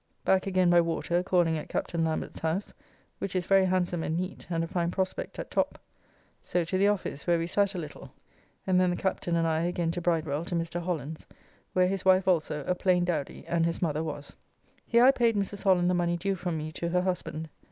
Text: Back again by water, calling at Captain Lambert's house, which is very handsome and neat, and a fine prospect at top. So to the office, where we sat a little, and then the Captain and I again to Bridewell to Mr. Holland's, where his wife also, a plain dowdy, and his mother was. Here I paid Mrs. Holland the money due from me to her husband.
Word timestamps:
Back 0.25 0.47
again 0.47 0.71
by 0.71 0.81
water, 0.81 1.21
calling 1.21 1.59
at 1.59 1.69
Captain 1.69 2.03
Lambert's 2.03 2.39
house, 2.39 2.73
which 3.19 3.35
is 3.35 3.45
very 3.45 3.65
handsome 3.65 4.01
and 4.01 4.17
neat, 4.17 4.47
and 4.49 4.63
a 4.63 4.67
fine 4.67 4.89
prospect 4.89 5.37
at 5.37 5.51
top. 5.51 5.77
So 6.41 6.63
to 6.65 6.75
the 6.79 6.87
office, 6.87 7.27
where 7.27 7.37
we 7.37 7.45
sat 7.45 7.75
a 7.75 7.77
little, 7.77 8.11
and 8.65 8.81
then 8.81 8.89
the 8.89 8.95
Captain 8.95 9.35
and 9.35 9.45
I 9.47 9.61
again 9.61 9.91
to 9.91 10.01
Bridewell 10.01 10.45
to 10.45 10.55
Mr. 10.55 10.81
Holland's, 10.81 11.27
where 11.73 11.87
his 11.87 12.03
wife 12.03 12.27
also, 12.27 12.63
a 12.65 12.73
plain 12.73 13.05
dowdy, 13.05 13.45
and 13.45 13.63
his 13.63 13.79
mother 13.79 14.01
was. 14.03 14.35
Here 14.87 15.03
I 15.05 15.11
paid 15.11 15.35
Mrs. 15.35 15.65
Holland 15.65 15.87
the 15.87 15.93
money 15.93 16.17
due 16.17 16.33
from 16.33 16.57
me 16.57 16.71
to 16.71 16.89
her 16.89 17.01
husband. 17.03 17.49